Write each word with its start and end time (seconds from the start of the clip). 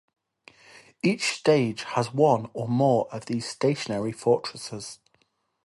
Every 1.03 1.19
stage 1.19 1.83
has 1.83 2.11
one 2.11 2.49
or 2.55 2.67
more 2.67 3.07
of 3.13 3.27
these 3.27 3.47
stationary 3.47 4.11
fortresses. 4.13 4.97